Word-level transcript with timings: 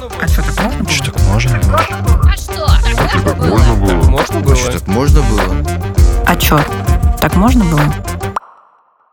А 0.00 0.28
что, 0.28 0.42
так 0.42 0.60
можно 0.62 0.78
было? 0.78 0.88
Что 0.90 1.10
так 1.10 1.22
можно 1.22 1.58
было? 1.58 2.20
А 2.24 2.36
что? 2.36 2.66
Так 3.24 3.36
можно 3.38 3.74
было? 3.74 4.02
Можно 4.04 4.40
было? 4.40 4.54
Что 4.54 4.72
так 4.72 4.86
можно 4.86 5.22
было? 5.22 5.66
А 6.24 6.38
что, 6.38 6.64
так 7.20 7.34
можно 7.34 7.64
было? 7.64 7.94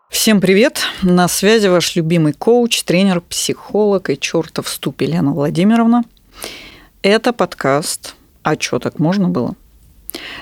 Всем 0.09 0.39
привет! 0.39 0.83
На 1.01 1.27
связи 1.27 1.65
ваш 1.65 1.95
любимый 1.95 2.33
коуч, 2.33 2.83
тренер, 2.83 3.21
психолог 3.21 4.11
и 4.11 4.19
чертов 4.19 4.69
ступ 4.69 5.01
Елена 5.01 5.31
Владимировна. 5.33 6.03
Это 7.01 7.33
подкаст 7.33 8.13
«А 8.43 8.55
чё 8.55 8.77
так 8.77 8.99
можно 8.99 9.27
было?». 9.27 9.55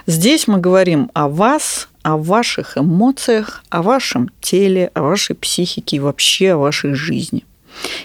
Здесь 0.07 0.49
мы 0.49 0.59
говорим 0.59 1.09
о 1.13 1.29
вас, 1.29 1.87
о 2.01 2.17
ваших 2.17 2.77
эмоциях, 2.77 3.63
о 3.69 3.81
вашем 3.81 4.29
теле, 4.41 4.91
о 4.93 5.03
вашей 5.03 5.37
психике 5.37 5.95
и 5.95 5.99
вообще 6.01 6.51
о 6.51 6.57
вашей 6.57 6.95
жизни. 6.95 7.45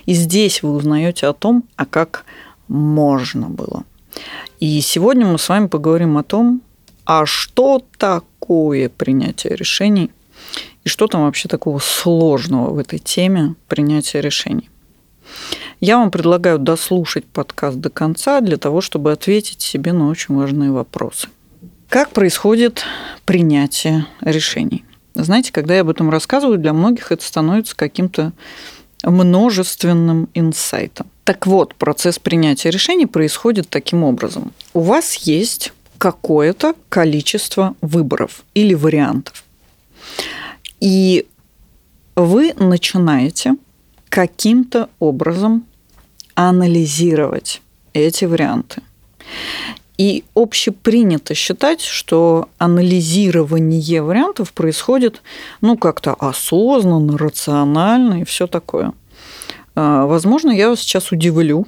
И 0.08 0.14
здесь 0.14 0.62
вы 0.62 0.70
узнаете 0.70 1.26
о 1.26 1.34
том, 1.34 1.64
а 1.76 1.84
как 1.84 2.24
можно 2.66 3.50
было. 3.50 3.84
И 4.58 4.80
сегодня 4.80 5.26
мы 5.26 5.38
с 5.38 5.50
вами 5.50 5.66
поговорим 5.66 6.16
о 6.16 6.22
том, 6.22 6.62
а 7.04 7.26
что 7.26 7.84
такое 7.98 8.88
принятие 8.88 9.54
решений 9.54 10.10
и 10.82 10.88
что 10.88 11.08
там 11.08 11.24
вообще 11.24 11.46
такого 11.50 11.78
сложного 11.78 12.70
в 12.70 12.78
этой 12.78 12.98
теме 12.98 13.54
принятия 13.68 14.22
решений. 14.22 14.70
Я 15.78 15.98
вам 15.98 16.10
предлагаю 16.10 16.58
дослушать 16.58 17.26
подкаст 17.26 17.76
до 17.76 17.90
конца 17.90 18.40
для 18.40 18.56
того, 18.56 18.80
чтобы 18.80 19.12
ответить 19.12 19.60
себе 19.60 19.92
на 19.92 20.08
очень 20.08 20.34
важные 20.34 20.72
вопросы. 20.72 21.28
Как 21.90 22.12
происходит 22.12 22.82
принятие 23.26 24.06
решений? 24.22 24.86
Знаете, 25.14 25.52
когда 25.52 25.74
я 25.74 25.82
об 25.82 25.90
этом 25.90 26.08
рассказываю, 26.08 26.56
для 26.56 26.72
многих 26.72 27.12
это 27.12 27.22
становится 27.22 27.76
каким-то 27.76 28.32
множественным 29.02 30.28
инсайтом. 30.34 31.06
Так 31.24 31.46
вот, 31.46 31.74
процесс 31.74 32.18
принятия 32.18 32.70
решений 32.70 33.06
происходит 33.06 33.68
таким 33.68 34.02
образом. 34.02 34.52
У 34.74 34.80
вас 34.80 35.14
есть 35.16 35.72
какое-то 35.98 36.74
количество 36.88 37.74
выборов 37.80 38.42
или 38.54 38.74
вариантов. 38.74 39.44
И 40.80 41.26
вы 42.16 42.54
начинаете 42.54 43.56
каким-то 44.08 44.88
образом 44.98 45.66
анализировать 46.34 47.62
эти 47.92 48.24
варианты. 48.24 48.82
И 49.98 50.24
общепринято 50.34 51.34
считать, 51.34 51.80
что 51.80 52.48
анализирование 52.58 54.00
вариантов 54.00 54.52
происходит 54.52 55.22
ну, 55.60 55.76
как-то 55.76 56.14
осознанно, 56.14 57.18
рационально 57.18 58.22
и 58.22 58.24
все 58.24 58.46
такое. 58.46 58.92
А, 59.74 60.06
возможно, 60.06 60.50
я 60.50 60.70
вас 60.70 60.80
сейчас 60.80 61.10
удивлю, 61.10 61.66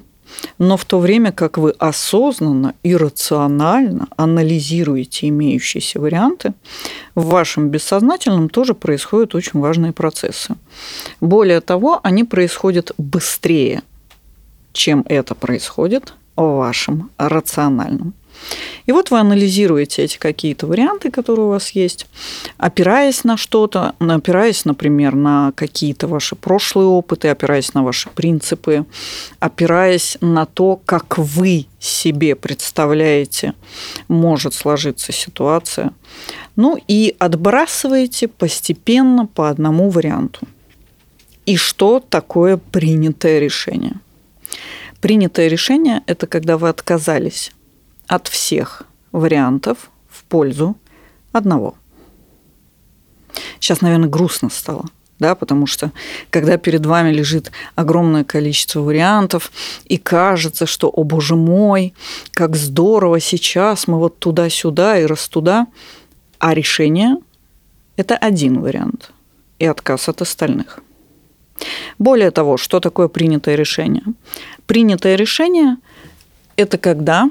но 0.57 0.77
в 0.77 0.85
то 0.85 0.99
время 0.99 1.31
как 1.33 1.57
вы 1.57 1.71
осознанно 1.71 2.73
и 2.83 2.95
рационально 2.95 4.07
анализируете 4.15 5.27
имеющиеся 5.27 5.99
варианты, 5.99 6.53
в 7.15 7.25
вашем 7.25 7.69
бессознательном 7.69 8.47
тоже 8.47 8.73
происходят 8.73 9.35
очень 9.35 9.59
важные 9.59 9.91
процессы. 9.91 10.55
Более 11.19 11.61
того, 11.61 11.99
они 12.03 12.23
происходят 12.23 12.91
быстрее, 12.97 13.81
чем 14.71 15.05
это 15.09 15.35
происходит 15.35 16.13
в 16.35 16.43
вашем 16.43 17.11
рациональном. 17.17 18.13
И 18.85 18.91
вот 18.91 19.11
вы 19.11 19.19
анализируете 19.19 20.03
эти 20.03 20.17
какие-то 20.17 20.67
варианты, 20.67 21.11
которые 21.11 21.45
у 21.45 21.49
вас 21.49 21.71
есть, 21.71 22.07
опираясь 22.57 23.23
на 23.23 23.37
что-то, 23.37 23.93
опираясь, 23.99 24.65
например, 24.65 25.15
на 25.15 25.51
какие-то 25.55 26.07
ваши 26.07 26.35
прошлые 26.35 26.87
опыты, 26.87 27.29
опираясь 27.29 27.73
на 27.73 27.83
ваши 27.83 28.09
принципы, 28.09 28.85
опираясь 29.39 30.17
на 30.21 30.45
то, 30.45 30.79
как 30.85 31.17
вы 31.17 31.67
себе 31.79 32.35
представляете, 32.35 33.53
может 34.07 34.53
сложиться 34.53 35.11
ситуация. 35.11 35.93
Ну 36.55 36.77
и 36.87 37.15
отбрасываете 37.19 38.27
постепенно 38.27 39.25
по 39.25 39.49
одному 39.49 39.89
варианту. 39.89 40.47
И 41.45 41.55
что 41.55 41.99
такое 41.99 42.57
принятое 42.57 43.39
решение? 43.39 43.95
Принятое 44.99 45.47
решение– 45.47 46.03
это 46.05 46.27
когда 46.27 46.57
вы 46.57 46.69
отказались 46.69 47.51
от 48.11 48.27
всех 48.27 48.83
вариантов 49.13 49.89
в 50.09 50.25
пользу 50.25 50.75
одного. 51.31 51.75
Сейчас, 53.61 53.79
наверное, 53.79 54.09
грустно 54.09 54.49
стало, 54.49 54.83
да, 55.17 55.33
потому 55.33 55.65
что 55.65 55.93
когда 56.29 56.57
перед 56.57 56.85
вами 56.85 57.13
лежит 57.13 57.53
огромное 57.75 58.25
количество 58.25 58.81
вариантов, 58.81 59.49
и 59.85 59.97
кажется, 59.97 60.65
что, 60.65 60.89
о 60.89 61.05
боже 61.05 61.37
мой, 61.37 61.93
как 62.31 62.57
здорово 62.57 63.21
сейчас 63.21 63.87
мы 63.87 63.97
вот 63.97 64.19
туда-сюда 64.19 64.99
и 64.99 65.05
раз 65.05 65.29
туда, 65.29 65.67
а 66.37 66.53
решение– 66.53 67.15
это 67.95 68.17
один 68.17 68.59
вариант 68.59 69.13
и 69.57 69.65
отказ 69.65 70.09
от 70.09 70.21
остальных. 70.21 70.79
Более 71.97 72.31
того, 72.31 72.57
что 72.57 72.81
такое 72.81 73.07
принятое 73.07 73.55
решение? 73.55 74.03
Принятое 74.65 75.15
решение– 75.15 75.77
это 76.57 76.77
когда 76.77 77.29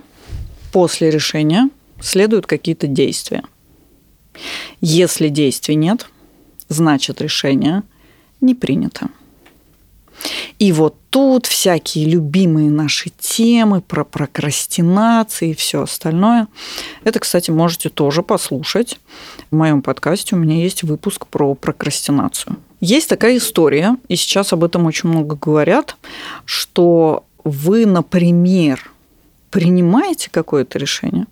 после 0.72 1.10
решения 1.10 1.70
следуют 2.00 2.47
какие-то 2.47 2.86
действия. 2.86 3.42
Если 4.81 5.28
действий 5.28 5.75
нет, 5.75 6.06
значит 6.69 7.20
решение 7.20 7.82
не 8.41 8.54
принято. 8.54 9.09
И 10.59 10.72
вот 10.72 10.97
тут 11.09 11.47
всякие 11.47 12.04
любимые 12.04 12.70
наши 12.70 13.10
темы 13.19 13.80
про 13.80 14.04
прокрастинации 14.04 15.50
и 15.50 15.54
все 15.54 15.82
остальное. 15.82 16.48
Это, 17.04 17.19
кстати, 17.19 17.50
можете 17.50 17.88
тоже 17.88 18.22
послушать. 18.22 18.98
В 19.50 19.56
моем 19.56 19.80
подкасте 19.80 20.36
у 20.36 20.38
меня 20.38 20.56
есть 20.56 20.82
выпуск 20.82 21.26
про 21.26 21.54
прокрастинацию. 21.54 22.56
Есть 22.80 23.09
такая 23.09 23.38
история, 23.38 23.97
и 24.09 24.16
сейчас 24.16 24.53
об 24.53 24.64
этом 24.64 24.86
очень 24.86 25.09
много 25.09 25.36
говорят, 25.36 25.97
что 26.44 27.25
вы, 27.44 27.86
например, 27.86 28.91
принимаете 29.50 30.31
какое-то 30.31 30.78
решение, 30.78 31.27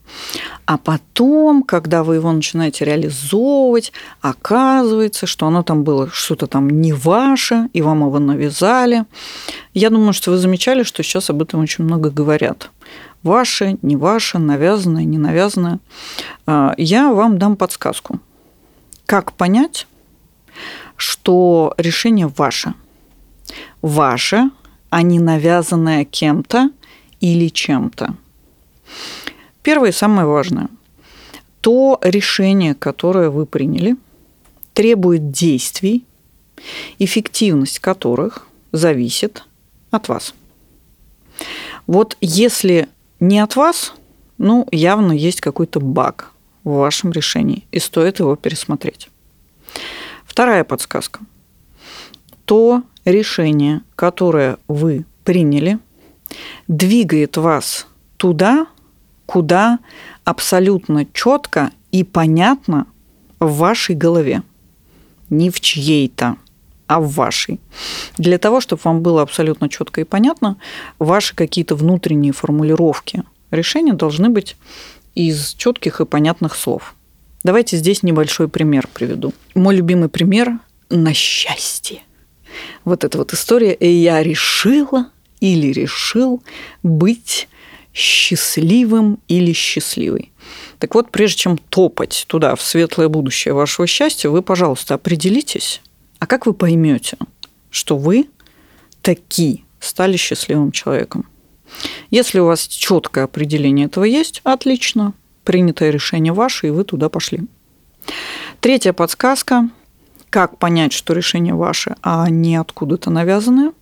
а 0.67 0.77
потом, 0.77 1.63
когда 1.63 2.03
вы 2.03 2.17
его 2.17 2.33
начинаете 2.33 2.85
реализовывать, 2.85 3.93
оказывается, 4.21 5.27
что 5.27 5.47
оно 5.47 5.63
там 5.63 5.85
было 5.85 6.11
что-то 6.11 6.47
там 6.47 6.69
не 6.69 6.93
ваше, 6.93 7.69
и 7.73 7.81
вам 7.81 8.01
его 8.07 8.19
навязали. 8.19 9.05
Я 9.73 9.91
думаю, 9.91 10.13
что 10.13 10.33
вы 10.33 10.39
замечали, 10.39 10.83
что 10.83 11.03
сейчас 11.03 11.31
об 11.31 11.43
этом 11.43 11.61
очень 11.61 11.85
много 11.85 12.11
говорят. 12.11 12.71
Ваше, 13.23 13.79
не 13.83 13.97
ваше, 13.97 14.39
навязанное, 14.39 15.05
не 15.05 15.19
навязанное. 15.19 15.79
А, 16.47 16.75
я 16.77 17.13
вам 17.13 17.39
дам 17.39 17.57
подсказку. 17.57 18.21
Как 19.07 19.33
понять, 19.33 19.87
что 20.97 21.75
решение 21.79 22.31
ваше? 22.37 22.75
Ваше, 23.81 24.51
а 24.91 25.03
не 25.03 25.19
навязанное 25.19 26.05
кем-то 26.05 26.71
или 27.21 27.49
чем-то. 27.49 28.15
Первое 29.63 29.91
и 29.91 29.93
самое 29.93 30.27
важное. 30.27 30.69
То 31.61 31.99
решение, 32.03 32.75
которое 32.75 33.31
вы 33.31 33.47
приняли, 33.47 33.97
требует 34.73 35.31
действий, 35.31 36.05
эффективность 36.99 37.81
которых 37.81 38.47
зависит 38.73 39.45
от 39.91 40.09
вас. 40.09 40.35
Вот 41.87 42.17
если 42.21 42.89
не 43.21 43.41
от 43.41 43.57
вас, 43.57 43.95
ну, 44.39 44.67
явно 44.71 45.13
есть 45.13 45.41
какой-то 45.41 45.81
баг 45.81 46.33
в 46.65 46.71
вашем 46.71 47.13
решении, 47.13 47.65
и 47.73 47.79
стоит 47.79 48.21
его 48.21 48.37
пересмотреть. 48.37 49.09
Вторая 50.25 50.65
подсказка. 50.65 51.21
То 52.45 52.83
решение, 53.05 53.83
которое 53.97 54.59
вы 54.69 55.05
приняли– 55.25 55.79
двигает 56.67 57.37
вас 57.37 57.87
туда, 58.17 58.67
куда 59.27 59.79
абсолютно 60.25 61.07
четко 61.13 61.71
и 61.93 62.05
понятно 62.05 62.87
в 63.41 63.57
вашей 63.57 63.95
голове. 63.95 64.43
Не 65.31 65.51
в 65.51 65.61
чьей-то, 65.61 66.37
а 66.87 67.01
в 67.01 67.13
вашей. 67.13 67.61
Для 68.17 68.39
того, 68.39 68.61
чтобы 68.61 68.81
вам 68.85 69.03
было 69.03 69.23
абсолютно 69.23 69.69
четко 69.69 70.01
и 70.01 70.05
понятно, 70.05 70.57
ваши 70.99 71.35
какие-то 71.35 71.77
внутренние 71.77 72.33
формулировки 72.33 73.23
решения 73.51 73.93
должны 73.93 74.31
быть 74.31 74.57
из 75.15 75.55
четких 75.55 76.01
и 76.01 76.07
понятных 76.07 76.55
слов. 76.55 76.95
Давайте 77.45 77.77
здесь 77.77 78.03
небольшой 78.03 78.49
пример 78.49 78.89
приведу. 78.93 79.33
Мой 79.55 79.77
любимый 79.77 80.09
пример 80.09 80.59
на 80.91 81.13
счастье. 81.13 82.03
Вот 82.85 83.05
эта 83.05 83.19
вот 83.19 83.33
история. 83.33 83.77
Я 83.81 84.23
решила, 84.23 85.11
или 85.41 85.73
решил 85.73 86.43
быть 86.83 87.49
счастливым 87.93 89.19
или 89.29 89.53
счастливой. 89.53 90.33
Так 90.79 90.95
вот, 90.95 91.11
прежде 91.11 91.39
чем 91.39 91.59
топать 91.59 92.25
туда, 92.29 92.55
в 92.55 92.63
светлое 92.63 93.09
будущее 93.09 93.55
вашего 93.55 93.87
счастья, 93.87 94.29
вы, 94.29 94.43
пожалуйста, 94.43 94.95
определитесь, 94.95 95.81
а 96.19 96.27
как 96.27 96.47
вы 96.47 96.55
поймете, 96.55 97.17
что 97.71 97.97
вы 97.97 98.29
таки 99.03 99.65
стали 99.81 100.17
счастливым 100.17 100.73
человеком? 100.73 101.27
Если 102.11 102.39
у 102.39 102.47
вас 102.47 102.67
четкое 102.67 103.25
определение 103.25 103.87
этого 103.87 104.05
есть, 104.05 104.41
отлично. 104.45 105.13
Принятое 105.45 105.91
решение 105.91 106.33
ваше, 106.33 106.69
и 106.69 106.71
вы 106.71 106.85
туда 106.85 107.09
пошли. 107.09 107.41
Третья 108.61 108.93
подсказка. 108.93 109.69
Как 110.31 110.59
понять, 110.59 110.93
что 110.93 111.15
решение 111.15 111.55
ваше, 111.55 111.97
а 112.03 112.29
не 112.29 112.57
откуда-то 112.57 113.11
навязанное? 113.11 113.73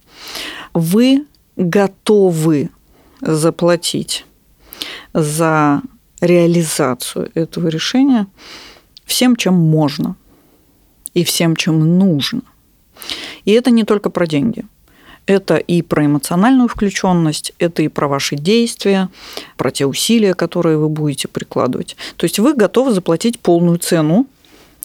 Вы 0.75 1.27
готовы 1.57 2.71
заплатить 3.21 4.25
за 5.13 5.83
реализацию 6.21 7.31
этого 7.35 7.69
решения 7.69 8.27
всем, 9.05 9.37
чем 9.37 9.55
можно 9.55 10.17
и 11.15 11.25
всем, 11.25 11.57
чем 11.57 11.99
нужно. 11.99 12.43
И 13.45 13.53
это 13.53 13.71
не 13.71 13.85
только 13.85 14.11
про 14.11 14.27
деньги. 14.27 14.65
Это 15.27 15.57
и 15.57 15.83
про 15.83 16.07
эмоциональную 16.07 16.69
включенность, 16.69 17.53
это 17.59 17.83
и 17.83 17.89
про 17.89 18.07
ваши 18.07 18.37
действия, 18.37 19.09
про 19.57 19.73
те 19.73 19.85
усилия, 19.85 20.35
которые 20.35 20.79
вы 20.79 20.89
будете 20.89 21.27
прикладывать. 21.27 21.97
То 22.17 22.25
есть 22.25 22.39
вы 22.39 22.55
готовы 22.55 22.93
заплатить 22.93 23.41
полную 23.41 23.79
цену 23.79 24.29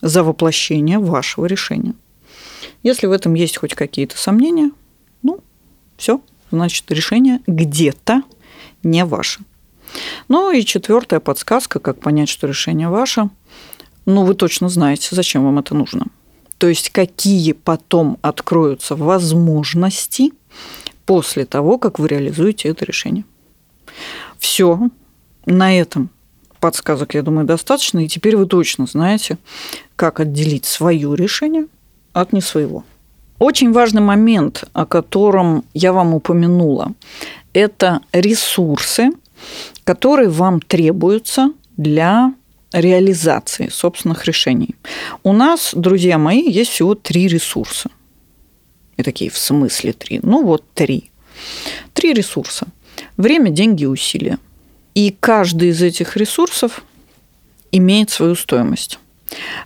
за 0.01 0.23
воплощение 0.23 0.97
вашего 0.97 1.45
решения. 1.45 1.93
Если 2.81 3.05
в 3.05 3.11
этом 3.11 3.35
есть 3.35 3.57
хоть 3.57 3.75
какие-то 3.75 4.17
сомнения, 4.17 4.71
ну, 5.21 5.39
все, 5.97 6.21
значит, 6.51 6.89
решение 6.91 7.39
где-то 7.47 8.23
не 8.83 9.05
ваше. 9.05 9.41
Ну 10.27 10.51
и 10.51 10.63
четвертая 10.63 11.19
подсказка, 11.19 11.79
как 11.79 11.99
понять, 11.99 12.29
что 12.29 12.47
решение 12.47 12.89
ваше. 12.89 13.29
Ну, 14.05 14.25
вы 14.25 14.33
точно 14.33 14.69
знаете, 14.69 15.09
зачем 15.11 15.43
вам 15.43 15.59
это 15.59 15.75
нужно. 15.75 16.07
То 16.57 16.67
есть 16.67 16.89
какие 16.91 17.53
потом 17.53 18.17
откроются 18.21 18.95
возможности 18.95 20.31
после 21.05 21.45
того, 21.45 21.77
как 21.77 21.99
вы 21.99 22.07
реализуете 22.07 22.69
это 22.69 22.85
решение. 22.85 23.25
Все. 24.37 24.89
На 25.45 25.77
этом 25.77 26.09
подсказок, 26.59 27.15
я 27.15 27.23
думаю, 27.23 27.45
достаточно. 27.45 28.05
И 28.05 28.07
теперь 28.07 28.37
вы 28.37 28.45
точно 28.45 28.85
знаете, 28.85 29.37
как 29.95 30.19
отделить 30.19 30.65
свое 30.65 31.15
решение 31.15 31.65
от 32.13 32.31
не 32.31 32.41
своего. 32.41 32.83
Очень 33.41 33.71
важный 33.71 34.03
момент, 34.03 34.65
о 34.73 34.85
котором 34.85 35.63
я 35.73 35.93
вам 35.93 36.13
упомянула, 36.13 36.93
это 37.53 38.01
ресурсы, 38.13 39.09
которые 39.83 40.29
вам 40.29 40.61
требуются 40.61 41.51
для 41.75 42.35
реализации 42.71 43.69
собственных 43.69 44.25
решений. 44.25 44.75
У 45.23 45.33
нас, 45.33 45.71
друзья 45.73 46.19
мои, 46.19 46.51
есть 46.51 46.69
всего 46.69 46.93
три 46.93 47.27
ресурса. 47.27 47.89
И 48.97 49.01
такие, 49.01 49.31
в 49.31 49.39
смысле 49.39 49.93
три? 49.93 50.19
Ну 50.21 50.43
вот 50.43 50.63
три. 50.75 51.09
Три 51.95 52.13
ресурса. 52.13 52.67
Время, 53.17 53.49
деньги 53.49 53.85
усилия. 53.85 54.37
И 54.93 55.17
каждый 55.19 55.69
из 55.69 55.81
этих 55.81 56.15
ресурсов 56.15 56.83
имеет 57.71 58.11
свою 58.11 58.35
стоимость. 58.35 58.99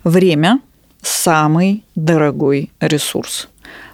Время– 0.02 0.60
самый 1.02 1.84
дорогой 1.94 2.70
ресурс. 2.80 3.48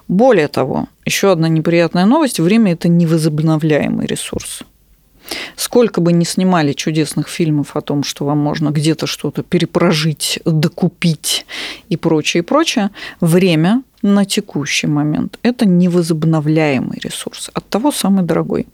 Более 0.09 0.49
того, 0.49 0.89
еще 1.05 1.33
одна 1.33 1.49
неприятная 1.49 2.05
новость– 2.05 2.39
время– 2.41 2.73
это 2.75 2.89
невозобновляемый 2.89 4.07
ресурс. 4.07 4.63
Сколько 5.57 6.01
бы 6.01 6.13
ни 6.13 6.25
снимали 6.25 6.73
чудесных 6.73 7.29
фильмов 7.29 7.77
о 7.77 7.81
том, 7.81 8.03
что 8.05 8.25
вам 8.25 8.39
можно 8.39 8.71
где-то 8.71 9.07
что-то 9.07 9.43
перепрожить, 9.43 10.41
докупить 10.45 11.47
и 11.89 11.97
прочее, 11.97 12.43
и 12.43 12.45
прочее, 12.45 12.91
время 13.21 13.83
на 14.03 14.25
текущий 14.25 14.89
момент– 14.89 15.39
это 15.43 15.65
невозобновляемый 15.65 16.99
ресурс, 16.99 17.51
от 17.55 17.69
того 17.69 17.93
самый 17.93 18.25
дорогой. 18.25 18.67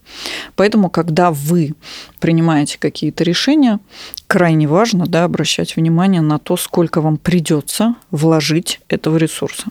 Поэтому, 0.56 0.88
когда 0.88 1.30
вы 1.30 1.74
принимаете 2.18 2.78
какие-то 2.78 3.24
решения, 3.24 3.78
крайне 4.26 4.66
важно 4.66 5.06
да, 5.06 5.24
обращать 5.24 5.76
внимание 5.76 6.22
на 6.22 6.38
то, 6.38 6.56
сколько 6.56 7.02
вам 7.02 7.18
придется 7.18 7.94
вложить 8.10 8.80
этого 8.88 9.18
ресурса. 9.18 9.64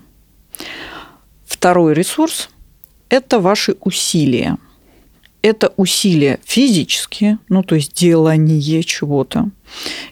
Второй 1.67 1.93
ресурс– 1.93 2.47
это 3.09 3.41
ваши 3.41 3.75
усилия– 3.81 4.57
это 5.41 5.73
усилия 5.75 6.39
физические, 6.45 7.39
ну 7.49 7.61
то 7.61 7.75
есть 7.75 7.93
делание 7.93 8.81
чего-то. 8.83 9.49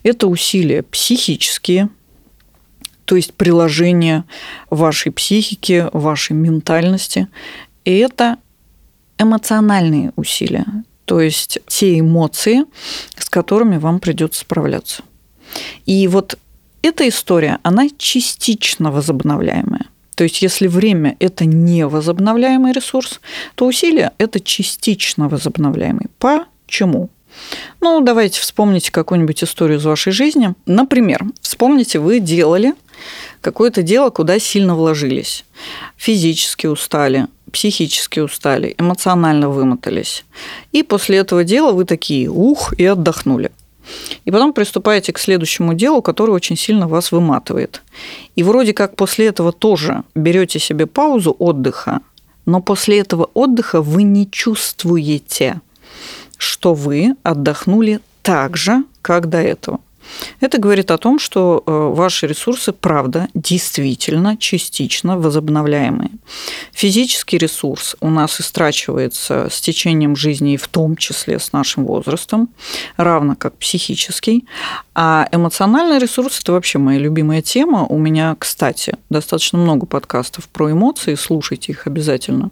Это 0.04 0.28
усилия 0.28 0.84
психические, 0.84 1.88
то 3.06 3.16
есть 3.16 3.34
приложение 3.36 4.26
вашей 4.70 5.14
психики, 5.14 5.88
вашей 5.94 6.34
ментальности. 6.34 7.30
И 7.86 7.92
это 8.00 8.36
эмоциональные 9.18 10.12
усилия, 10.18 10.66
то 11.06 11.22
есть 11.22 11.60
те 11.68 11.98
эмоции, 11.98 12.66
с 13.18 13.30
которыми 13.30 13.78
вам 13.78 14.02
придется 14.02 14.42
справляться. 14.42 15.04
И 15.86 16.06
вот 16.10 16.38
эта 16.82 17.08
история, 17.08 17.60
она 17.64 17.88
частично 17.98 18.92
возобновляемая. 18.92 19.86
То 20.16 20.24
есть, 20.24 20.42
если 20.42 20.68
время– 20.68 21.16
это 21.20 21.46
не 21.46 21.86
возобновляемый 21.86 22.72
ресурс, 22.72 23.20
то 23.56 23.66
усилия– 23.66 24.12
это 24.18 24.40
частично 24.40 25.28
возобновляемый. 25.28 26.08
Почему? 26.20 27.10
Ну, 27.82 28.02
давайте 28.02 28.40
вспомните 28.40 28.92
какую-нибудь 28.92 29.44
историю 29.44 29.78
из 29.78 29.86
вашей 29.86 30.14
жизни. 30.14 30.56
Например, 30.66 31.26
вспомните, 31.42 32.00
вы 32.00 32.20
делали 32.20 32.74
какое-то 33.42 33.84
дело, 33.84 34.10
куда 34.10 34.40
сильно 34.40 34.74
вложились. 34.74 35.44
Физически 35.98 36.68
устали, 36.68 37.28
психически 37.52 38.20
устали, 38.20 38.74
эмоционально 38.78 39.50
вымотались. 39.50 40.26
И 40.72 40.84
после 40.84 41.18
этого 41.18 41.44
дела 41.44 41.74
вы 41.74 41.86
такие 41.86 42.30
ух 42.30 42.74
и 42.78 42.86
отдохнули. 42.86 43.52
И 44.26 44.32
потом 44.32 44.54
приступаете 44.54 45.14
к 45.14 45.20
следующему 45.20 45.74
делу, 45.74 46.02
которое 46.02 46.32
очень 46.32 46.58
сильно 46.58 46.88
вас 46.88 47.12
выматывает. 47.12 47.82
И 48.36 48.44
вроде 48.44 48.74
как 48.74 48.96
после 48.96 49.28
этого 49.28 49.52
тоже 49.52 50.04
берете 50.16 50.60
себе 50.60 50.86
паузу 50.86 51.36
отдыха, 51.38 52.00
но 52.46 52.62
после 52.62 53.00
этого 53.00 53.30
отдыха 53.34 53.82
вы 53.82 54.04
не 54.04 54.30
чувствуете, 54.30 55.62
что 56.38 56.74
вы 56.74 57.16
отдохнули 57.24 58.00
так 58.22 58.58
же, 58.58 58.84
как 59.02 59.30
до 59.30 59.38
этого. 59.38 59.80
Это 60.40 60.58
говорит 60.58 60.92
о 60.92 60.98
том, 60.98 61.20
что 61.20 61.64
э, 61.66 61.72
ваши 61.72 62.28
ресурсы, 62.28 62.72
правда, 62.72 63.28
действительно 63.34 64.38
частично 64.38 65.18
возобновляемые. 65.18 66.12
Физический 66.72 67.38
ресурс 67.38 67.96
у 68.02 68.10
нас 68.10 68.40
истрачивается 68.42 69.48
с 69.52 69.62
течением 69.62 70.16
жизни 70.16 70.54
и 70.54 70.58
в 70.58 70.68
том 70.68 70.96
числе 70.96 71.40
с 71.40 71.54
нашим 71.54 71.86
возрастом, 71.86 72.50
равно 72.98 73.36
как 73.36 73.58
психический. 73.58 74.46
А 74.98 75.28
эмоциональный 75.34 76.00
ресурс– 76.00 76.40
это 76.42 76.54
вообще 76.54 76.80
моя 76.80 76.98
любимая 76.98 77.42
тема. 77.42 77.86
У 77.86 77.98
меня, 77.98 78.34
кстати, 78.40 78.94
достаточно 79.10 79.60
много 79.60 79.86
подкастов 79.86 80.48
про 80.48 80.72
эмоции, 80.72 81.16
слушайте 81.16 81.74
их 81.74 81.86
обязательно. 81.86 82.50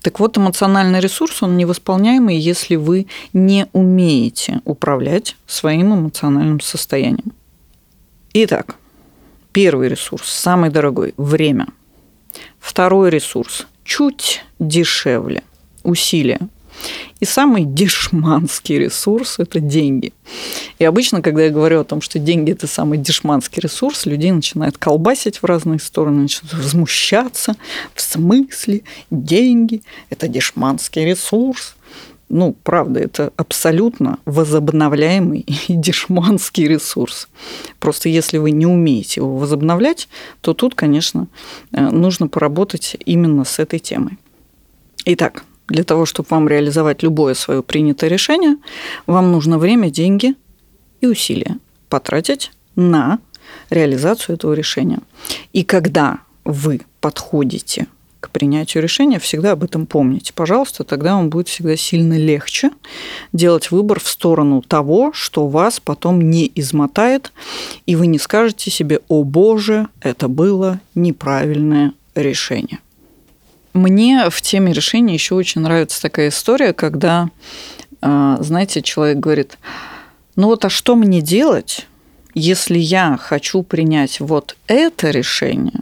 Так 0.00 0.18
вот, 0.18 0.38
эмоциональный 0.38 1.00
ресурс, 1.00 1.42
он 1.42 1.58
невосполняемый, 1.58 2.38
если 2.38 2.76
вы 2.76 3.08
не 3.34 3.66
умеете 3.74 4.62
управлять 4.64 5.36
своим 5.46 5.94
эмоциональным 5.94 6.60
состоянием. 6.60 7.32
Итак, 8.32 8.76
первый 9.52 9.90
ресурс, 9.90 10.30
самый 10.30 10.70
дорогой– 10.70 11.12
время. 11.18 11.66
Второй 12.58 13.10
ресурс– 13.10 13.66
чуть 13.84 14.42
дешевле– 14.58 15.42
усилия. 15.82 16.40
И 17.20 17.24
самый 17.24 17.64
дешманский 17.64 18.78
ресурс– 18.78 19.36
это 19.38 19.60
деньги. 19.60 20.12
И 20.78 20.84
обычно, 20.84 21.22
когда 21.22 21.44
я 21.44 21.50
говорю 21.50 21.80
о 21.80 21.84
том, 21.84 22.00
что 22.00 22.18
деньги– 22.18 22.50
это 22.52 22.66
самый 22.66 22.98
дешманский 22.98 23.60
ресурс, 23.60 24.06
людей 24.06 24.32
начинают 24.32 24.78
колбасить 24.78 25.38
в 25.38 25.44
разные 25.44 25.78
стороны, 25.78 26.22
начинают 26.22 26.54
возмущаться. 26.54 27.54
В 27.94 28.00
смысле? 28.00 28.82
Деньги– 29.10 29.82
это 30.10 30.28
дешманский 30.28 31.04
ресурс. 31.04 31.76
Ну, 32.28 32.56
правда, 32.62 32.98
это 32.98 33.30
абсолютно 33.36 34.18
возобновляемый 34.24 35.40
и 35.68 35.74
дешманский 35.74 36.66
ресурс. 36.66 37.28
Просто 37.78 38.08
если 38.08 38.38
вы 38.38 38.52
не 38.52 38.66
умеете 38.66 39.20
его 39.20 39.36
возобновлять, 39.36 40.08
то 40.40 40.54
тут, 40.54 40.74
конечно, 40.74 41.28
э, 41.72 41.90
нужно 41.90 42.28
поработать 42.28 42.96
именно 43.04 43.44
с 43.44 43.58
этой 43.58 43.78
темой. 43.78 44.18
Итак, 45.04 45.44
для 45.68 45.84
того, 45.84 46.06
чтобы 46.06 46.28
вам 46.30 46.48
реализовать 46.48 47.02
любое 47.02 47.34
свое 47.34 47.62
принятое 47.62 48.08
решение, 48.08 48.56
вам 49.06 49.32
нужно 49.32 49.58
время, 49.58 49.90
деньги 49.90 50.34
и 51.00 51.06
усилия 51.06 51.58
потратить 51.88 52.52
на 52.76 53.18
реализацию 53.70 54.36
этого 54.36 54.54
решения. 54.54 55.00
И 55.52 55.64
когда 55.64 56.20
вы 56.44 56.80
подходите 57.00 57.86
к 58.22 58.30
принятию 58.30 58.82
решения, 58.82 59.18
всегда 59.18 59.52
об 59.52 59.64
этом 59.64 59.84
помните. 59.84 60.32
Пожалуйста, 60.32 60.84
тогда 60.84 61.16
вам 61.16 61.28
будет 61.28 61.48
всегда 61.48 61.76
сильно 61.76 62.16
легче 62.16 62.70
делать 63.32 63.72
выбор 63.72 63.98
в 63.98 64.08
сторону 64.08 64.62
того, 64.62 65.12
что 65.12 65.48
вас 65.48 65.80
потом 65.80 66.30
не 66.30 66.50
измотает, 66.54 67.32
и 67.84 67.96
вы 67.96 68.06
не 68.06 68.20
скажете 68.20 68.70
себе, 68.70 69.00
о 69.08 69.24
боже, 69.24 69.88
это 70.00 70.28
было 70.28 70.80
неправильное 70.94 71.94
решение. 72.14 72.78
Мне 73.72 74.28
в 74.30 74.42
теме 74.42 74.72
решения 74.72 75.14
еще 75.14 75.34
очень 75.34 75.62
нравится 75.62 76.00
такая 76.02 76.28
история, 76.28 76.72
когда 76.72 77.28
А, 78.02 78.36
знаете, 78.40 78.82
человек 78.82 79.18
говорит, 79.18 79.58
ну 80.34 80.48
вот 80.48 80.64
а 80.64 80.68
что 80.68 80.96
мне 80.96 81.22
делать, 81.22 81.86
если 82.34 82.78
я 82.78 83.16
хочу 83.16 83.62
принять 83.62 84.18
вот 84.18 84.56
это 84.66 85.10
решение, 85.10 85.80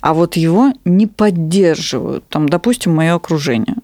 а 0.00 0.14
вот 0.14 0.36
его 0.36 0.72
не 0.84 1.06
поддерживают, 1.06 2.26
там, 2.28 2.48
допустим, 2.48 2.94
мое 2.94 3.14
окружение. 3.14 3.76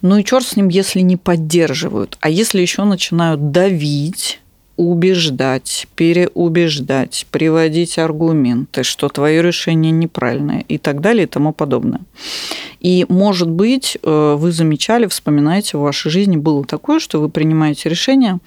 Ну 0.00 0.16
и 0.16 0.24
черт 0.24 0.46
с 0.46 0.56
ним, 0.56 0.68
если 0.68 1.00
не 1.00 1.16
поддерживают. 1.16 2.16
А 2.20 2.30
если 2.30 2.60
еще 2.62 2.84
начинают 2.84 3.50
давить, 3.50 4.40
убеждать, 4.78 5.88
переубеждать, 5.96 7.26
приводить 7.32 7.98
аргументы, 7.98 8.84
что 8.84 9.08
твое 9.08 9.42
решение 9.42 9.90
неправильное 9.90 10.64
и 10.68 10.78
так 10.78 11.00
далее 11.00 11.24
и 11.24 11.26
тому 11.26 11.52
подобное. 11.52 12.00
И, 12.78 13.04
может 13.08 13.50
быть, 13.50 13.98
э, 14.00 14.36
вы 14.38 14.52
замечали, 14.52 15.06
вспоминаете, 15.06 15.76
в 15.76 15.80
вашей 15.80 16.12
жизни 16.12 16.36
было 16.36 16.64
такое, 16.64 17.00
что 17.00 17.20
вы 17.20 17.28
принимаете 17.28 17.88
решение, 17.88 18.38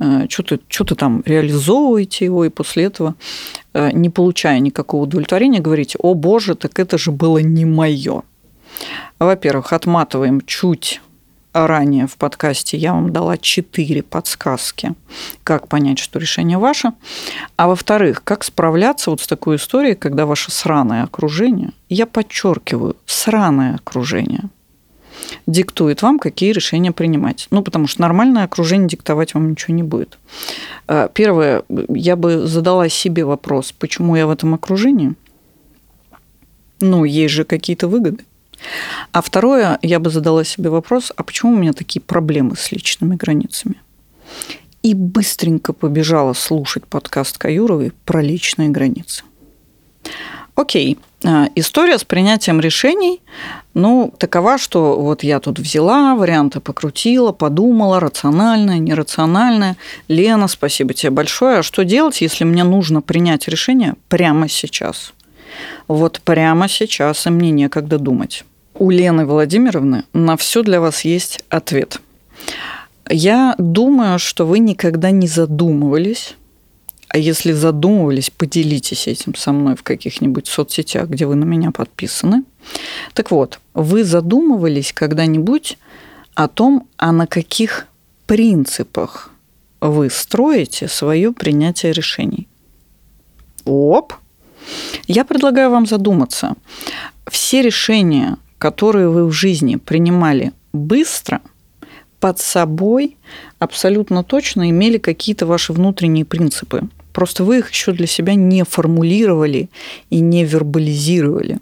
э, 0.00 0.26
что-то 0.28 0.58
что 0.68 0.96
там 0.96 1.22
реализовываете 1.24 2.24
его, 2.24 2.44
и 2.44 2.48
после 2.48 2.84
этого, 2.84 3.14
э, 3.72 3.92
не 3.92 4.10
получая 4.10 4.58
никакого 4.58 5.04
удовлетворения, 5.04 5.60
говорите, 5.60 5.98
о 6.02 6.14
боже, 6.14 6.56
так 6.56 6.80
это 6.80 6.98
же 6.98 7.12
было 7.12 7.38
не 7.38 7.64
мое. 7.64 8.22
Во-первых, 9.20 9.72
отматываем 9.72 10.40
чуть 10.46 11.00
ранее 11.52 12.06
в 12.06 12.16
подкасте 12.16 12.76
я 12.76 12.92
вам 12.92 13.12
дала 13.12 13.36
четыре 13.36 14.02
подсказки, 14.02 14.94
как 15.42 15.68
понять, 15.68 15.98
что 15.98 16.18
решение 16.18 16.58
ваше. 16.58 16.92
А 17.56 17.68
во-вторых, 17.68 18.22
как 18.24 18.44
справляться 18.44 19.10
вот 19.10 19.20
с 19.20 19.26
такой 19.26 19.56
историей, 19.56 19.94
когда 19.94 20.26
ваше 20.26 20.50
сраное 20.50 21.04
окружение, 21.04 21.70
я 21.88 22.06
подчеркиваю, 22.06 22.96
сраное 23.06 23.74
окружение, 23.76 24.44
диктует 25.46 26.02
вам, 26.02 26.18
какие 26.18 26.52
решения 26.52 26.92
принимать. 26.92 27.48
Ну, 27.50 27.62
потому 27.62 27.86
что 27.86 28.00
нормальное 28.00 28.44
окружение 28.44 28.88
диктовать 28.88 29.34
вам 29.34 29.50
ничего 29.50 29.74
не 29.74 29.82
будет. 29.82 30.18
Э, 30.88 31.08
первое, 31.12 31.62
я 31.88 32.16
бы 32.16 32.46
задала 32.46 32.88
себе 32.88 33.24
вопрос, 33.24 33.72
почему 33.72 34.16
я 34.16 34.26
в 34.26 34.30
этом 34.30 34.54
окружении? 34.54 35.14
Ну, 36.80 37.04
есть 37.04 37.34
же 37.34 37.44
какие-то 37.44 37.88
выгоды. 37.88 38.24
А 39.12 39.22
второе, 39.22 39.78
я 39.82 39.98
бы 39.98 40.10
задала 40.10 40.44
себе 40.44 40.70
вопрос, 40.70 41.12
а 41.16 41.22
почему 41.22 41.52
у 41.52 41.56
меня 41.56 41.72
такие 41.72 42.00
проблемы 42.00 42.56
с 42.56 42.72
личными 42.72 43.16
границами? 43.16 43.76
И 44.82 44.94
быстренько 44.94 45.72
побежала 45.72 46.32
слушать 46.32 46.86
подкаст 46.86 47.38
Каюровой 47.38 47.92
про 48.04 48.22
личные 48.22 48.70
границы. 48.70 49.24
Окей, 50.54 50.98
а, 51.24 51.48
история 51.54 51.98
с 51.98 52.04
принятием 52.04 52.60
решений, 52.60 53.20
ну, 53.74 54.12
такова, 54.18 54.58
что 54.58 55.00
вот 55.00 55.22
я 55.22 55.38
тут 55.40 55.58
взяла, 55.58 56.14
варианты 56.14 56.60
покрутила, 56.60 57.32
подумала, 57.32 58.00
рациональное, 58.00 58.78
нерациональное. 58.78 59.76
Лена, 60.08 60.48
спасибо 60.48 60.92
тебе 60.92 61.10
большое. 61.10 61.58
А 61.58 61.62
что 61.62 61.84
делать, 61.84 62.20
если 62.20 62.44
мне 62.44 62.64
нужно 62.64 63.00
принять 63.00 63.48
решение 63.48 63.94
прямо 64.08 64.48
сейчас? 64.48 65.12
Вот 65.88 66.20
прямо 66.24 66.68
сейчас, 66.68 67.26
и 67.26 67.30
мне 67.30 67.50
некогда 67.50 67.98
думать 67.98 68.44
у 68.80 68.90
Лены 68.90 69.26
Владимировны 69.26 70.04
на 70.14 70.36
все 70.36 70.62
для 70.62 70.80
вас 70.80 71.04
есть 71.04 71.44
ответ. 71.50 72.00
Я 73.08 73.54
думаю, 73.58 74.18
что 74.18 74.46
вы 74.46 74.58
никогда 74.58 75.10
не 75.10 75.28
задумывались, 75.28 76.34
а 77.08 77.18
если 77.18 77.52
задумывались, 77.52 78.30
поделитесь 78.30 79.06
этим 79.06 79.34
со 79.34 79.52
мной 79.52 79.76
в 79.76 79.82
каких-нибудь 79.82 80.46
соцсетях, 80.46 81.08
где 81.08 81.26
вы 81.26 81.34
на 81.34 81.44
меня 81.44 81.72
подписаны. 81.72 82.44
Так 83.12 83.30
вот, 83.30 83.60
вы 83.74 84.02
задумывались 84.02 84.92
когда-нибудь 84.92 85.76
о 86.34 86.48
том, 86.48 86.88
а 86.96 87.12
на 87.12 87.26
каких 87.26 87.86
принципах 88.26 89.30
вы 89.80 90.08
строите 90.08 90.88
свое 90.88 91.32
принятие 91.32 91.92
решений? 91.92 92.48
Оп! 93.64 94.14
Я 95.06 95.24
предлагаю 95.24 95.70
вам 95.70 95.86
задуматься. 95.86 96.54
Все 97.30 97.62
решения, 97.62 98.36
которые 98.58 99.08
вы 99.08 99.26
в 99.26 99.32
жизни 99.32 99.76
принимали 99.76 100.52
быстро, 100.72 101.40
под 102.20 102.38
собой 102.38 103.16
абсолютно 103.58 104.22
точно 104.22 104.70
имели 104.70 104.98
какие-то 104.98 105.46
ваши 105.46 105.72
внутренние 105.72 106.24
принципы. 106.24 106.82
Просто 107.12 107.44
вы 107.44 107.58
их 107.58 107.70
еще 107.70 107.92
для 107.92 108.06
себя 108.06 108.34
не 108.34 108.62
формулировали 108.64 109.70
и 110.10 110.20
не 110.20 110.44
вербализировали. 110.44 111.58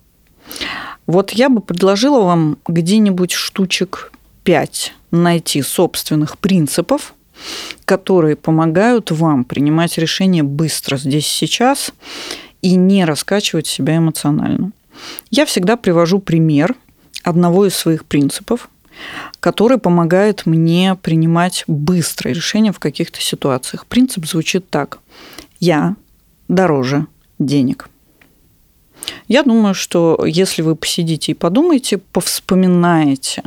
Вот 1.06 1.30
я 1.30 1.48
бы 1.48 1.60
предложила 1.60 2.20
вам 2.20 2.58
где-нибудь 2.66 3.32
штучек 3.32 4.12
5 4.44 4.92
найти 5.10 5.62
собственных 5.62 6.36
принципов, 6.38 7.14
которые 7.84 8.36
помогают 8.36 9.10
вам 9.10 9.44
принимать 9.44 9.96
решения 9.96 10.42
быстро 10.42 10.98
здесь 10.98 11.26
сейчас 11.26 11.92
и 12.62 12.74
не 12.74 13.04
раскачивать 13.04 13.66
себя 13.66 13.98
эмоционально. 13.98 14.72
Я 15.30 15.46
всегда 15.46 15.76
привожу 15.76 16.18
пример– 16.18 16.74
одного 17.28 17.66
из 17.66 17.74
своих 17.74 18.04
принципов, 18.04 18.68
который 19.40 19.78
помогает 19.78 20.46
мне 20.46 20.96
принимать 21.00 21.64
быстрые 21.66 22.34
решения 22.34 22.72
в 22.72 22.78
каких-то 22.78 23.20
ситуациях. 23.20 23.86
Принцип 23.86 24.26
звучит 24.26 24.68
так. 24.70 24.98
Я 25.60 25.94
дороже 26.48 27.06
денег. 27.38 27.88
Я 29.28 29.42
думаю, 29.42 29.74
что 29.74 30.24
если 30.26 30.62
вы 30.62 30.74
посидите 30.74 31.32
и 31.32 31.34
подумаете, 31.34 31.98
повспоминаете, 31.98 33.42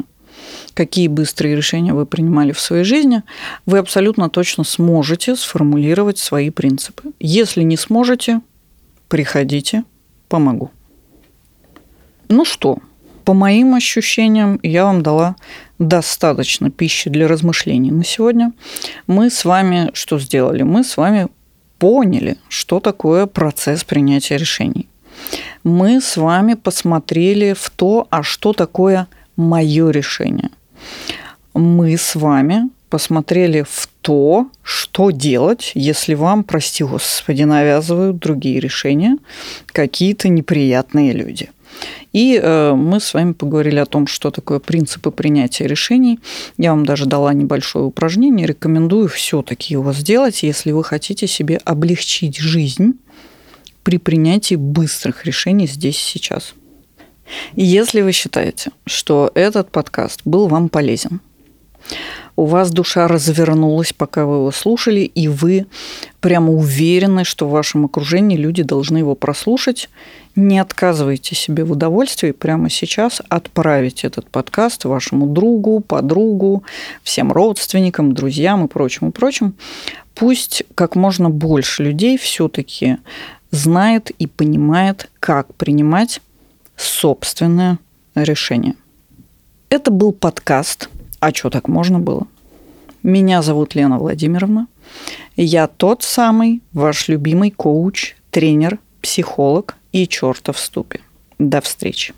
какие 0.74 1.08
быстрые 1.08 1.56
решения 1.56 1.94
вы 1.94 2.06
принимали 2.06 2.51
в 2.51 2.60
своей 2.60 2.84
жизни, 2.84 3.24
вы 3.65 3.80
абсолютно 3.80 4.30
точно 4.30 4.63
сможете 4.63 5.36
сформулировать 5.36 6.18
свои 6.18 6.50
принципы. 6.50 7.12
Если 7.20 7.63
не 7.63 7.77
сможете, 7.77 8.41
приходите, 9.12 9.84
помогу. 10.30 10.72
Ну 12.30 12.46
что, 12.46 12.77
по 13.25 13.34
моим 13.34 13.75
ощущениям, 13.75 14.58
я 14.63 14.86
вам 14.86 15.03
дала 15.03 15.36
достаточно 15.80 16.72
пищи 16.72 17.10
для 17.10 17.27
размышлений 17.27 17.91
на 17.91 18.06
сегодня. 18.06 18.53
Мы 19.08 19.30
с 19.30 19.44
вами 19.44 19.89
что 19.94 20.18
сделали? 20.18 20.63
Мы 20.63 20.86
с 20.86 20.96
вами 20.96 21.27
поняли, 21.77 22.38
что 22.48 22.80
такое 22.80 23.25
процесс 23.25 23.84
принятия 23.84 24.38
решений. 24.38 24.88
Мы 25.65 26.00
с 26.00 26.15
вами 26.15 26.53
посмотрели 26.53 27.53
в 27.53 27.70
то, 27.70 28.08
а 28.10 28.24
что 28.24 28.53
такое 28.53 29.08
мое 29.36 29.89
решение. 29.91 30.51
Мы 31.53 31.98
с 31.98 32.15
вами 32.15 32.70
посмотрели 32.91 33.63
в 33.63 33.89
то, 34.01 34.48
что 34.62 35.10
делать, 35.10 35.71
если 35.74 36.13
вам, 36.13 36.43
прости 36.43 36.83
господи, 36.83 37.43
навязывают 37.43 38.19
другие 38.19 38.60
решения 38.60 39.17
какие-то 39.74 40.29
неприятные 40.29 41.13
люди– 41.13 41.50
и 42.13 42.39
э, 42.41 42.74
мы 42.74 43.00
с 43.00 43.13
вами 43.13 43.33
поговорили 43.33 43.79
о 43.79 43.86
том, 43.86 44.07
что 44.07 44.31
такое 44.31 44.60
принципы 44.60 45.12
принятия 45.12 45.67
решений. 45.67 46.19
Я 46.57 46.71
вам 46.71 46.86
даже 46.86 47.05
дала 47.05 47.33
небольшое 47.33 47.86
упражнение. 47.86 48.45
Рекомендую 48.45 49.07
все-таки 49.07 49.74
его 49.74 49.93
сделать, 49.93 50.43
если 50.43 50.71
вы 50.71 50.83
хотите 50.83 51.27
себе 51.27 51.57
облегчить 51.63 52.38
жизнь 52.38 52.93
при 53.83 53.98
принятии 53.98 54.55
быстрых 54.55 55.25
решений 55.25 55.67
здесь 55.67 55.98
и 55.98 56.19
сейчас. 56.19 56.53
Если 57.55 58.01
вы 58.01 58.12
считаете, 58.12 58.71
что 58.86 59.31
этот 59.33 59.71
подкаст 59.71 60.21
был 60.25 60.48
вам 60.48 60.67
полезен, 60.67 61.21
у 62.36 62.46
вас 62.46 62.72
душа 62.72 63.08
развернулась, 63.08 63.94
пока 63.94 64.26
вы 64.26 64.36
его 64.36 64.52
слушали, 64.52 65.02
и 65.02 65.28
вы 65.28 65.66
прямо 66.20 66.52
уверены, 66.54 67.24
что 67.24 67.48
в 67.48 67.52
вашем 67.52 67.86
окружении 67.86 68.38
люди 68.38 68.64
должны 68.64 69.00
его 69.00 69.16
прослушать. 69.16 69.90
Не 70.36 70.60
отказывайте 70.60 71.36
себе 71.36 71.66
в 71.66 71.72
удовольствии 71.72 72.32
прямо 72.32 72.70
сейчас 72.70 73.22
отправить 73.28 74.06
этот 74.06 74.30
подкаст 74.30 74.86
вашему 74.86 75.28
другу, 75.28 75.82
подругу, 75.82 76.64
всем 77.04 77.32
родственникам, 77.32 78.14
друзьям 78.14 78.66
и 78.66 78.68
прочим, 78.68 79.10
и 79.10 79.12
прочим. 79.12 79.56
Пусть 80.16 80.64
как 80.76 80.96
можно 80.96 81.30
больше 81.30 81.84
людей 81.84 82.18
все-таки 82.18 82.98
знает 83.52 84.12
и 84.12 84.28
понимает, 84.28 85.10
как 85.20 85.54
принимать 85.56 86.22
собственное 86.78 87.78
решение. 88.16 88.76
Это 89.70 89.92
был 89.92 90.14
подкаст– 90.14 90.90
а 91.22 91.32
что, 91.34 91.50
так 91.50 91.68
можно 91.68 92.00
было? 92.00 92.28
Меня 93.04 93.42
зовут 93.42 93.75
Лена 93.75 94.00
Владимировна. 94.00 94.68
Я 95.38 95.68
тот 95.68 96.04
самый 96.04 96.62
ваш 96.74 97.08
любимый 97.08 97.51
коуч, 97.51 98.16
тренер, 98.32 98.80
психолог 99.01 99.75
и 99.92 100.08
чертов 100.08 100.60
ступе. 100.60 101.00
До 101.40 101.62
встречи. 101.62 102.13